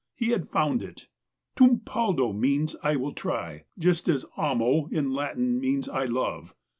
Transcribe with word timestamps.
He 0.15 0.29
had 0.29 0.49
found 0.49 0.81
it. 0.81 1.09
"Tumpaldo" 1.55 2.33
means" 2.33 2.75
I 2.83 2.95
will 2.95 3.11
try," 3.11 3.65
just 3.77 4.07
as 4.09 4.25
"amo" 4.35 4.87
in 4.87 5.11
Latin 5.13 5.59
means 5.59 5.87
"I 5.87 6.05
love." 6.05 6.55